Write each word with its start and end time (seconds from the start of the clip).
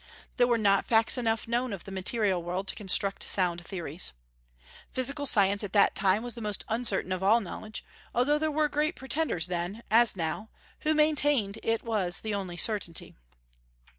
There 0.37 0.47
were 0.47 0.57
not 0.57 0.83
facts 0.85 1.15
enough 1.15 1.47
known 1.47 1.71
of 1.71 1.83
the 1.83 1.91
material 1.91 2.41
world 2.41 2.67
to 2.69 2.75
construct 2.75 3.21
sound 3.21 3.63
theories. 3.63 4.13
Physical 4.91 5.27
science 5.27 5.63
at 5.63 5.73
that 5.73 5.93
time 5.93 6.23
was 6.23 6.33
the 6.33 6.41
most 6.41 6.65
uncertain 6.69 7.11
of 7.11 7.21
all 7.21 7.39
knowledge, 7.39 7.85
although 8.11 8.39
there 8.39 8.49
were 8.49 8.67
great 8.67 8.95
pretenders 8.95 9.45
then, 9.45 9.83
as 9.91 10.15
now, 10.15 10.49
who 10.79 10.95
maintained 10.95 11.59
it 11.61 11.83
was 11.83 12.21
the 12.21 12.33
only 12.33 12.57
certainty. 12.57 13.13